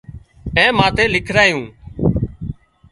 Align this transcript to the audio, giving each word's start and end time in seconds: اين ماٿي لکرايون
اين 0.57 0.69
ماٿي 0.79 1.05
لکرايون 1.13 1.65